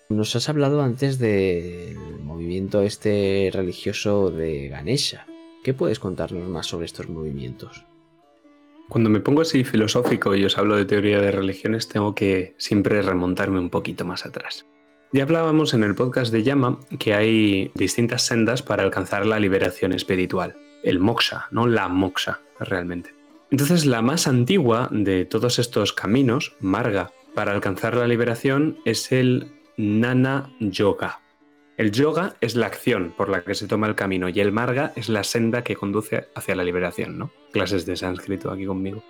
[0.10, 5.28] Nos has hablado antes del movimiento este religioso de Ganesha.
[5.63, 7.86] ¿Qué puedes contarnos más sobre estos movimientos?
[8.90, 13.02] Cuando me pongo así filosófico y os hablo de teoría de religiones, tengo que siempre
[13.02, 14.66] remontarme un poquito más atrás.
[15.13, 19.93] Ya hablábamos en el podcast de Yama que hay distintas sendas para alcanzar la liberación
[19.93, 23.15] espiritual, el moksha, no la moksha realmente.
[23.50, 29.54] Entonces la más antigua de todos estos caminos, Marga, para alcanzar la liberación es el
[29.78, 31.22] Nana Yoga.
[31.78, 34.93] El yoga es la acción por la que se toma el camino y el marga
[34.96, 37.32] es la senda que conduce hacia la liberación, ¿no?
[37.54, 39.04] Clases de sánscrito aquí conmigo.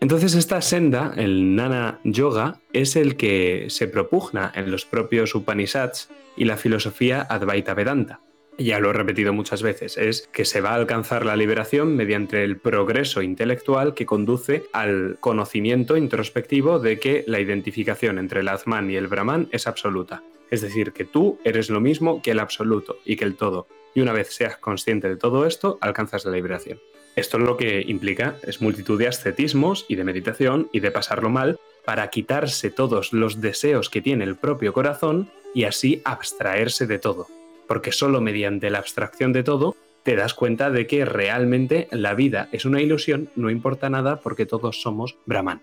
[0.00, 6.10] Entonces esta senda, el Nana Yoga, es el que se propugna en los propios Upanishads
[6.36, 8.20] y la filosofía Advaita Vedanta.
[8.58, 12.42] Ya lo he repetido muchas veces, es que se va a alcanzar la liberación mediante
[12.42, 18.90] el progreso intelectual que conduce al conocimiento introspectivo de que la identificación entre el Atman
[18.90, 20.22] y el Brahman es absoluta.
[20.50, 23.66] Es decir, que tú eres lo mismo que el absoluto y que el todo.
[23.94, 26.78] Y una vez seas consciente de todo esto, alcanzas la liberación.
[27.16, 31.58] Esto lo que implica es multitud de ascetismos y de meditación y de pasarlo mal
[31.86, 37.26] para quitarse todos los deseos que tiene el propio corazón y así abstraerse de todo.
[37.66, 42.48] Porque solo mediante la abstracción de todo te das cuenta de que realmente la vida
[42.52, 45.62] es una ilusión, no importa nada porque todos somos Brahman.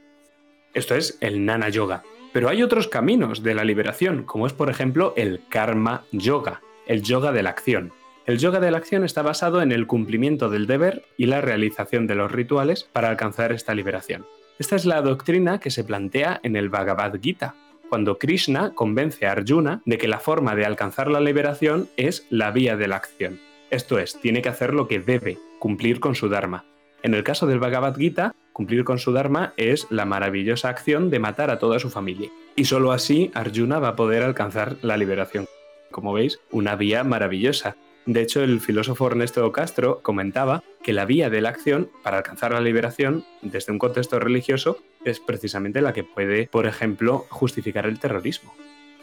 [0.73, 2.03] Esto es el Nana Yoga.
[2.33, 7.03] Pero hay otros caminos de la liberación, como es por ejemplo el Karma Yoga, el
[7.03, 7.93] yoga de la acción.
[8.25, 12.07] El yoga de la acción está basado en el cumplimiento del deber y la realización
[12.07, 14.25] de los rituales para alcanzar esta liberación.
[14.59, 17.55] Esta es la doctrina que se plantea en el Bhagavad Gita,
[17.89, 22.51] cuando Krishna convence a Arjuna de que la forma de alcanzar la liberación es la
[22.51, 23.41] vía de la acción.
[23.71, 26.63] Esto es, tiene que hacer lo que debe, cumplir con su Dharma.
[27.01, 31.19] En el caso del Bhagavad Gita, cumplir con su Dharma es la maravillosa acción de
[31.19, 32.29] matar a toda su familia.
[32.55, 35.45] Y solo así Arjuna va a poder alcanzar la liberación.
[35.91, 41.29] Como veis, una vía maravillosa, de hecho, el filósofo Ernesto Castro comentaba que la vía
[41.29, 46.03] de la acción para alcanzar la liberación desde un contexto religioso es precisamente la que
[46.03, 48.53] puede, por ejemplo, justificar el terrorismo.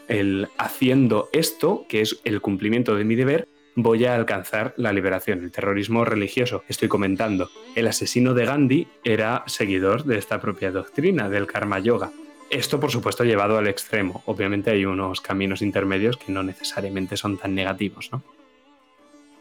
[0.07, 5.43] El haciendo esto, que es el cumplimiento de mi deber, voy a alcanzar la liberación.
[5.43, 7.49] El terrorismo religioso, estoy comentando.
[7.75, 12.11] El asesino de Gandhi era seguidor de esta propia doctrina, del karma yoga.
[12.51, 14.21] Esto, por supuesto, llevado al extremo.
[14.25, 18.21] Obviamente hay unos caminos intermedios que no necesariamente son tan negativos, ¿no?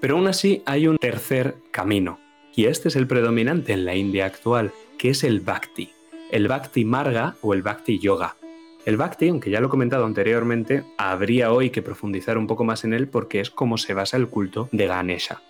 [0.00, 2.18] Pero aún así hay un tercer camino,
[2.56, 5.90] y este es el predominante en la India actual, que es el Bhakti,
[6.30, 8.36] el Bhakti Marga o el Bhakti Yoga.
[8.86, 12.84] El Bhakti, aunque ya lo he comentado anteriormente, habría hoy que profundizar un poco más
[12.84, 15.42] en él porque es como se basa el culto de Ganesha.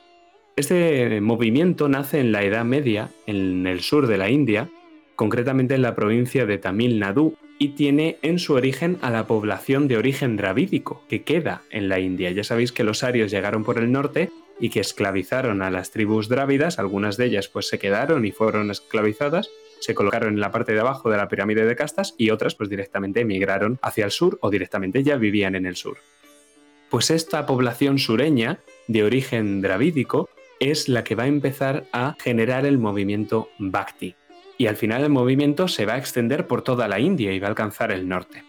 [0.57, 4.69] Este movimiento nace en la Edad Media, en el sur de la India,
[5.15, 9.87] concretamente en la provincia de Tamil Nadu, y tiene en su origen a la población
[9.87, 12.31] de origen dravídico que queda en la India.
[12.31, 16.31] Ya sabéis que los arios llegaron por el norte y que esclavizaron a las tribus
[16.31, 20.73] drávidas, algunas de ellas pues se quedaron y fueron esclavizadas, se colocaron en la parte
[20.73, 24.38] de abajo de la pirámide de castas y otras pues directamente emigraron hacia el sur
[24.40, 25.99] o directamente ya vivían en el sur.
[26.88, 32.64] Pues esta población sureña de origen dravídico es la que va a empezar a generar
[32.64, 34.14] el movimiento Bhakti,
[34.61, 37.46] y al final el movimiento se va a extender por toda la India y va
[37.46, 38.44] a alcanzar el norte.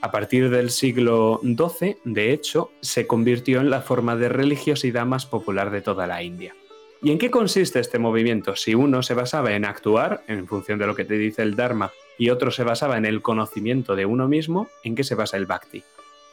[0.00, 5.24] A partir del siglo XII, de hecho, se convirtió en la forma de religiosidad más
[5.24, 6.56] popular de toda la India.
[7.00, 8.56] ¿Y en qué consiste este movimiento?
[8.56, 11.92] Si uno se basaba en actuar, en función de lo que te dice el Dharma,
[12.18, 15.46] y otro se basaba en el conocimiento de uno mismo, ¿en qué se basa el
[15.46, 15.84] Bhakti?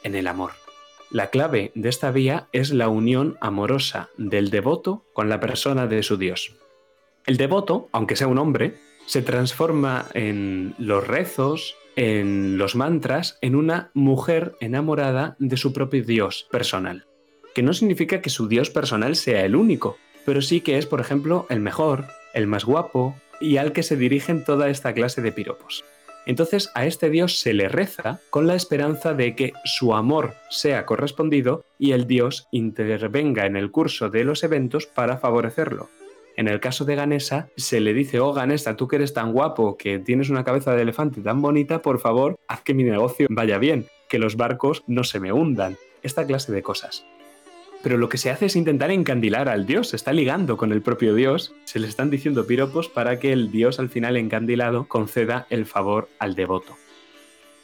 [0.02, 0.50] En el amor.
[1.12, 6.02] La clave de esta vía es la unión amorosa del devoto con la persona de
[6.02, 6.56] su Dios.
[7.26, 8.74] El devoto, aunque sea un hombre,
[9.06, 16.04] se transforma en los rezos, en los mantras, en una mujer enamorada de su propio
[16.04, 17.06] Dios personal.
[17.54, 21.00] Que no significa que su Dios personal sea el único, pero sí que es, por
[21.00, 25.32] ejemplo, el mejor, el más guapo y al que se dirigen toda esta clase de
[25.32, 25.84] piropos.
[26.26, 30.86] Entonces a este Dios se le reza con la esperanza de que su amor sea
[30.86, 35.90] correspondido y el Dios intervenga en el curso de los eventos para favorecerlo.
[36.36, 39.76] En el caso de Ganesa, se le dice, oh Ganesa, tú que eres tan guapo,
[39.76, 43.58] que tienes una cabeza de elefante tan bonita, por favor, haz que mi negocio vaya
[43.58, 45.76] bien, que los barcos no se me hundan.
[46.02, 47.06] Esta clase de cosas.
[47.84, 50.82] Pero lo que se hace es intentar encandilar al dios, se está ligando con el
[50.82, 55.46] propio dios, se le están diciendo piropos para que el dios al final encandilado conceda
[55.50, 56.76] el favor al devoto.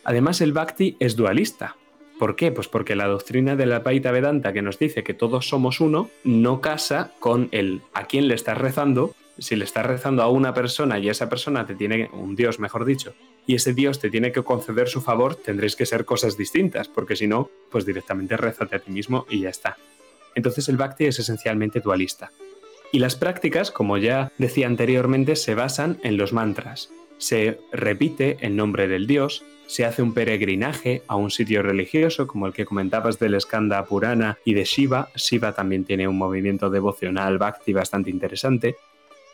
[0.05, 1.77] Además el bhakti es dualista,
[2.21, 2.53] ¿Por qué?
[2.53, 6.11] Pues porque la doctrina de la Paita Vedanta que nos dice que todos somos uno
[6.23, 9.15] no casa con el a quién le estás rezando.
[9.39, 12.85] Si le estás rezando a una persona y esa persona te tiene, un Dios mejor
[12.85, 13.15] dicho,
[13.47, 17.17] y ese Dios te tiene que conceder su favor, tendréis que ser cosas distintas, porque
[17.17, 19.79] si no, pues directamente rézate a ti mismo y ya está.
[20.35, 22.33] Entonces el Bhakti es esencialmente dualista.
[22.93, 26.91] Y las prácticas, como ya decía anteriormente, se basan en los mantras.
[27.21, 32.47] Se repite el nombre del Dios, se hace un peregrinaje a un sitio religioso como
[32.47, 35.11] el que comentabas del Skanda Purana y de Shiva.
[35.15, 38.77] Shiva también tiene un movimiento devocional bhakti bastante interesante.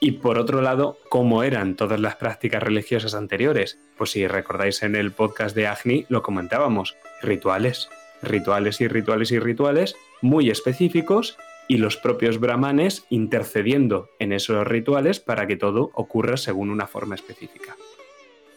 [0.00, 3.78] Y por otro lado, ¿cómo eran todas las prácticas religiosas anteriores?
[3.96, 7.88] Pues si recordáis en el podcast de Agni lo comentábamos, rituales,
[8.20, 15.20] rituales y rituales y rituales muy específicos y los propios brahmanes intercediendo en esos rituales
[15.20, 17.76] para que todo ocurra según una forma específica.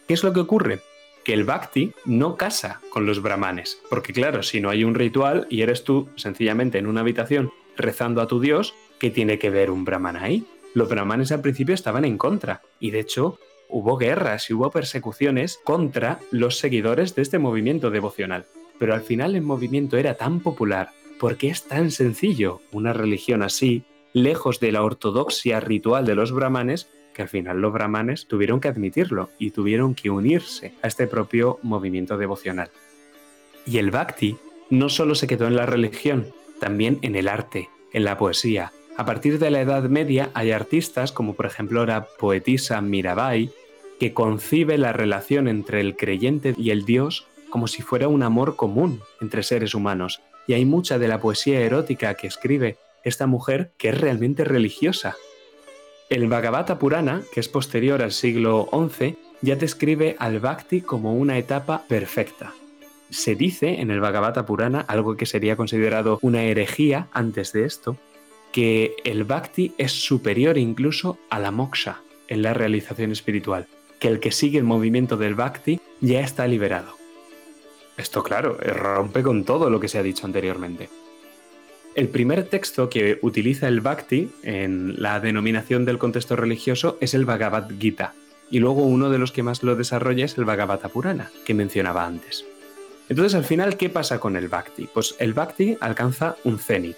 [0.06, 0.80] ¿Qué es lo que ocurre?
[1.24, 5.46] Que el bhakti no casa con los brahmanes, porque claro, si no hay un ritual
[5.50, 9.70] y eres tú sencillamente en una habitación rezando a tu dios, ¿qué tiene que ver
[9.70, 10.46] un brahman ahí?
[10.74, 15.58] los brahmanes al principio estaban en contra y de hecho hubo guerras y hubo persecuciones
[15.64, 18.46] contra los seguidores de este movimiento devocional.
[18.78, 20.90] Pero al final el movimiento era tan popular
[21.20, 26.88] porque es tan sencillo una religión así, lejos de la ortodoxia ritual de los brahmanes,
[27.14, 31.58] que al final los brahmanes tuvieron que admitirlo y tuvieron que unirse a este propio
[31.62, 32.70] movimiento devocional.
[33.66, 34.38] Y el bhakti
[34.70, 39.06] no solo se quedó en la religión, también en el arte, en la poesía, a
[39.06, 43.50] partir de la Edad Media hay artistas, como por ejemplo la poetisa Mirabai,
[43.98, 48.56] que concibe la relación entre el creyente y el Dios como si fuera un amor
[48.56, 50.20] común entre seres humanos.
[50.46, 55.16] Y hay mucha de la poesía erótica que escribe esta mujer que es realmente religiosa.
[56.08, 61.38] El Bhagavata Purana, que es posterior al siglo XI, ya describe al Bhakti como una
[61.38, 62.52] etapa perfecta.
[63.10, 67.96] Se dice en el Bhagavata Purana, algo que sería considerado una herejía antes de esto,
[68.52, 73.66] que el bhakti es superior incluso a la moksha en la realización espiritual,
[73.98, 76.99] que el que sigue el movimiento del bhakti ya está liberado.
[78.00, 80.88] Esto, claro, rompe con todo lo que se ha dicho anteriormente.
[81.94, 87.26] El primer texto que utiliza el bhakti en la denominación del contexto religioso es el
[87.26, 88.14] Bhagavad Gita,
[88.50, 92.06] y luego uno de los que más lo desarrolla es el Bhagavata Purana, que mencionaba
[92.06, 92.46] antes.
[93.10, 94.88] Entonces, al final, ¿qué pasa con el bhakti?
[94.94, 96.96] Pues el bhakti alcanza un cenit,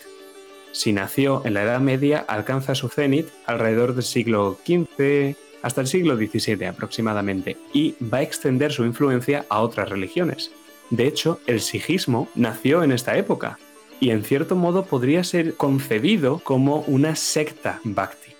[0.70, 5.88] si nació en la Edad Media, alcanza su cenit alrededor del siglo XV hasta el
[5.88, 10.52] siglo XVII aproximadamente y va a extender su influencia a otras religiones.
[10.92, 13.58] De hecho, el sijismo nació en esta época
[13.98, 18.32] y en cierto modo podría ser concebido como una secta bhakti.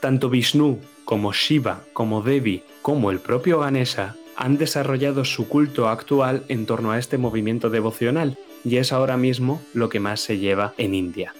[0.00, 6.42] Tanto Vishnu como Shiva, como Devi, como el propio Ganesha han desarrollado su culto actual
[6.48, 10.72] en torno a este movimiento devocional y es ahora mismo lo que más se lleva
[10.78, 11.34] en India.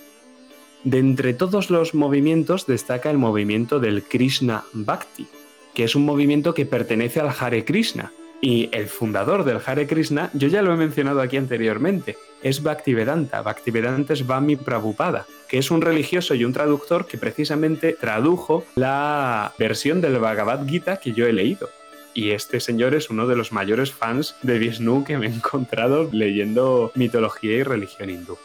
[0.85, 5.27] De entre todos los movimientos destaca el movimiento del Krishna Bhakti,
[5.73, 8.13] que es un movimiento que pertenece al Hare Krishna.
[8.41, 13.43] Y el fundador del Hare Krishna, yo ya lo he mencionado aquí anteriormente, es Bhaktivedanta.
[13.43, 19.53] Bhaktivedanta es Vami Prabhupada, que es un religioso y un traductor que precisamente tradujo la
[19.59, 21.69] versión del Bhagavad Gita que yo he leído.
[22.15, 26.09] Y este señor es uno de los mayores fans de Vishnu que me he encontrado
[26.13, 28.39] leyendo mitología y religión hindú.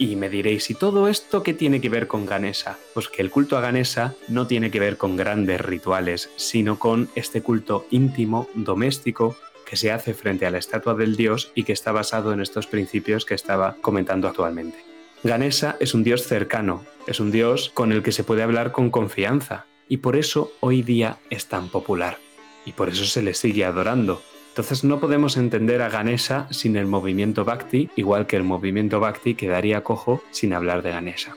[0.00, 2.78] Y me diréis, ¿y todo esto qué tiene que ver con Ganesha?
[2.94, 7.10] Pues que el culto a Ganesha no tiene que ver con grandes rituales, sino con
[7.16, 9.36] este culto íntimo, doméstico,
[9.68, 12.68] que se hace frente a la estatua del dios y que está basado en estos
[12.68, 14.78] principios que estaba comentando actualmente.
[15.24, 18.90] Ganesha es un dios cercano, es un dios con el que se puede hablar con
[18.90, 22.18] confianza, y por eso hoy día es tan popular,
[22.64, 24.22] y por eso se le sigue adorando,
[24.58, 29.36] entonces no podemos entender a Ganesha sin el movimiento Bhakti, igual que el movimiento Bhakti
[29.36, 31.36] quedaría cojo sin hablar de Ganesha.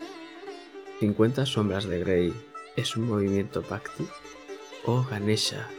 [1.02, 2.34] 50 sombras de Grey
[2.76, 4.08] es un movimiento Bhakti
[4.86, 5.70] o Ganesha.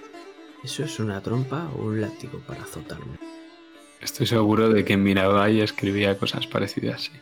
[0.63, 3.19] ¿Eso es una trompa o un látigo para azotarme?
[4.01, 7.13] Estoy seguro de que Mirabai escribía cosas parecidas, sí.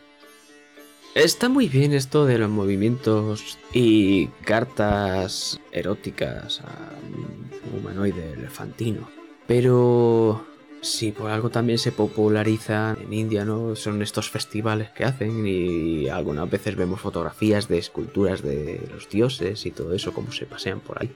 [1.15, 9.20] Está muy bien esto de los movimientos y cartas eróticas a un humanoide elefantino.
[9.51, 10.47] Pero
[10.81, 13.75] si por algo también se populariza en India, ¿no?
[13.75, 19.67] Son estos festivales que hacen y algunas veces vemos fotografías de esculturas de los dioses
[19.67, 21.11] y todo eso, como se pasean por ahí.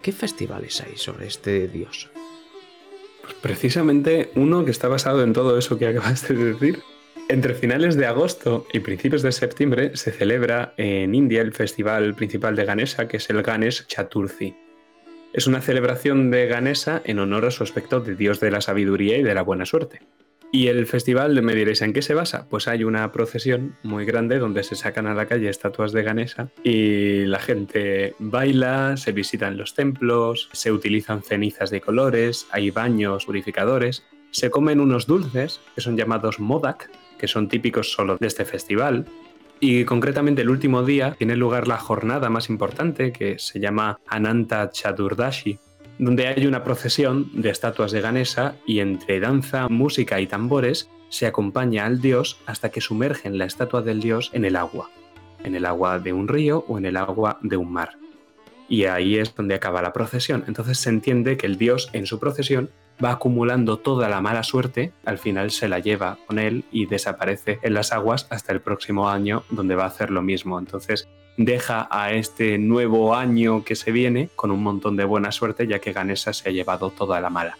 [0.00, 2.08] ¿Qué festivales hay sobre este dios?
[3.20, 6.78] Pues precisamente uno que está basado en todo eso que acabas de decir.
[7.28, 12.56] Entre finales de agosto y principios de septiembre se celebra en India el festival principal
[12.56, 14.63] de Ganesha, que es el Ganesh Chaturthi.
[15.34, 19.18] Es una celebración de Ganesa en honor a su aspecto de dios de la sabiduría
[19.18, 19.98] y de la buena suerte.
[20.52, 22.46] Y el festival, me diréis, ¿en qué se basa?
[22.48, 26.50] Pues hay una procesión muy grande donde se sacan a la calle estatuas de Ganesa
[26.62, 33.26] y la gente baila, se visitan los templos, se utilizan cenizas de colores, hay baños
[33.26, 38.44] purificadores, se comen unos dulces que son llamados modak, que son típicos solo de este
[38.44, 39.06] festival,
[39.60, 44.70] y concretamente el último día tiene lugar la jornada más importante que se llama Ananta
[44.70, 45.58] Chaturdashi,
[45.98, 51.26] donde hay una procesión de estatuas de Ganesha y entre danza, música y tambores se
[51.26, 54.90] acompaña al dios hasta que sumergen la estatua del dios en el agua,
[55.44, 57.96] en el agua de un río o en el agua de un mar.
[58.66, 60.42] y ahí es donde acaba la procesión.
[60.48, 62.70] Entonces se entiende que el dios en su procesión
[63.02, 67.58] va acumulando toda la mala suerte, al final se la lleva con él y desaparece
[67.62, 70.58] en las aguas hasta el próximo año donde va a hacer lo mismo.
[70.58, 75.66] Entonces deja a este nuevo año que se viene con un montón de buena suerte
[75.66, 77.56] ya que Ganesha se ha llevado toda la mala.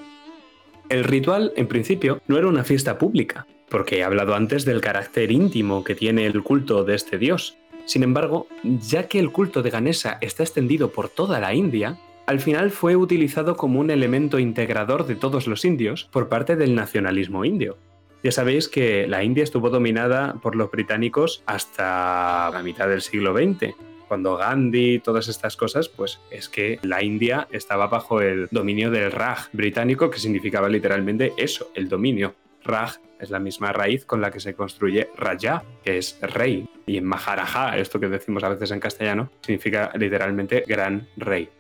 [0.89, 5.32] El ritual, en principio, no era una fiesta pública, porque he hablado antes del carácter
[5.32, 7.57] íntimo que tiene el culto de este dios.
[7.87, 12.41] Sin embargo, ya que el culto de Ganesha está extendido por toda la India, al
[12.41, 17.45] final fue utilizado como un elemento integrador de todos los indios por parte del nacionalismo
[17.45, 17.77] indio.
[18.22, 23.37] Ya sabéis que la India estuvo dominada por los británicos hasta la mitad del siglo
[23.37, 23.75] XX.
[24.09, 29.12] Cuando Gandhi todas estas cosas, pues es que la India estaba bajo el dominio del
[29.12, 32.35] Raj británico, que significaba literalmente eso, el dominio.
[32.62, 36.66] Raj es la misma raíz con la que se construye Raja, que es rey.
[36.87, 41.51] Y en Maharaja, esto que decimos a veces en castellano, significa literalmente gran rey.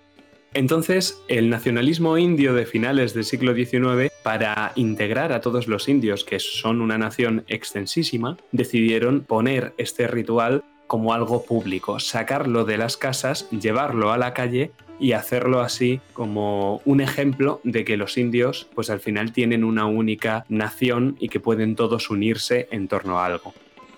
[0.54, 6.22] Entonces, el nacionalismo indio de finales del siglo XIX, para integrar a todos los indios,
[6.22, 12.96] que son una nación extensísima, decidieron poner este ritual como algo público, sacarlo de las
[12.96, 18.68] casas, llevarlo a la calle y hacerlo así como un ejemplo de que los indios
[18.76, 23.26] pues al final tienen una única nación y que pueden todos unirse en torno a
[23.26, 23.52] algo.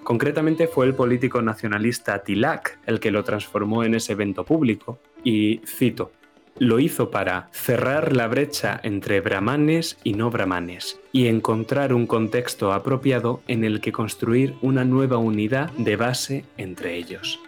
[0.05, 5.61] Concretamente fue el político nacionalista Tilak el que lo transformó en ese evento público y
[5.67, 6.13] cito,
[6.59, 12.73] lo hizo para cerrar la brecha entre brahmanes y no brahmanes y encontrar un contexto
[12.73, 17.41] apropiado en el que construir una nueva unidad de base entre ellos.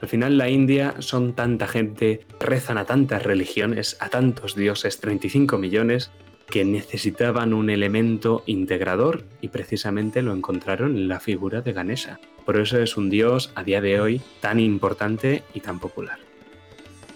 [0.00, 5.58] Al final la India son tanta gente, rezan a tantas religiones, a tantos dioses, 35
[5.58, 6.10] millones,
[6.46, 12.18] que necesitaban un elemento integrador y precisamente lo encontraron en la figura de Ganesha.
[12.44, 16.29] Por eso es un dios a día de hoy tan importante y tan popular.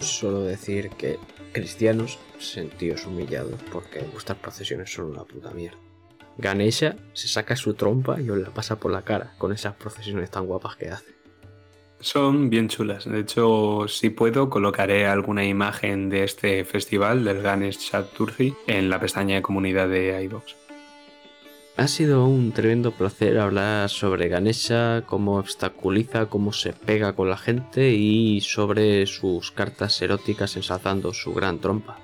[0.00, 1.18] Solo decir que
[1.52, 5.78] cristianos sentíos humillados porque vuestras procesiones son una puta mierda.
[6.36, 10.30] Ganesha se saca su trompa y os la pasa por la cara con esas procesiones
[10.30, 11.14] tan guapas que hace.
[12.00, 13.08] Son bien chulas.
[13.08, 19.00] De hecho, si puedo, colocaré alguna imagen de este festival del Ganesh Chaturthi en la
[19.00, 20.63] pestaña de comunidad de iVoox.
[21.76, 27.36] Ha sido un tremendo placer hablar sobre Ganesha, cómo obstaculiza, cómo se pega con la
[27.36, 31.98] gente y sobre sus cartas eróticas ensalzando su gran trompa.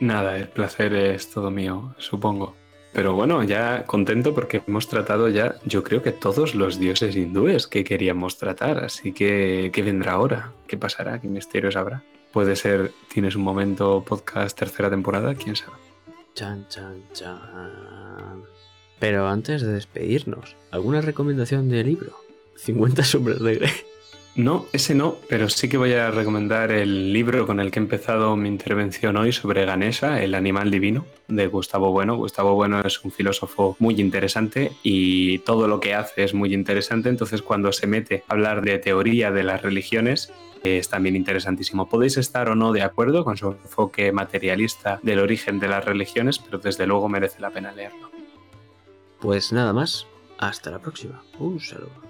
[0.00, 2.56] Nada, el placer es todo mío, supongo.
[2.94, 7.66] Pero bueno, ya contento porque hemos tratado ya, yo creo que todos los dioses hindúes
[7.66, 8.82] que queríamos tratar.
[8.82, 10.52] Así que, ¿qué vendrá ahora?
[10.66, 11.20] ¿Qué pasará?
[11.20, 12.02] ¿Qué misterios habrá?
[12.32, 15.76] Puede ser, tienes un momento podcast tercera temporada, quién sabe.
[16.34, 18.49] Chan, chan, chan.
[19.00, 22.12] Pero antes de despedirnos, ¿alguna recomendación de libro?
[22.56, 23.70] 50 sombras de Grey.
[24.36, 27.82] No, ese no, pero sí que voy a recomendar el libro con el que he
[27.82, 32.16] empezado mi intervención hoy sobre Ganesha, El animal divino, de Gustavo Bueno.
[32.16, 37.08] Gustavo Bueno es un filósofo muy interesante y todo lo que hace es muy interesante,
[37.08, 40.32] entonces cuando se mete a hablar de teoría de las religiones,
[40.62, 41.88] es también interesantísimo.
[41.88, 46.38] Podéis estar o no de acuerdo con su enfoque materialista del origen de las religiones,
[46.38, 48.19] pero desde luego merece la pena leerlo.
[49.20, 50.06] Pues nada más,
[50.38, 51.22] hasta la próxima.
[51.38, 52.09] Un saludo.